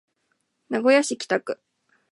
[0.69, 1.59] 名古屋市北区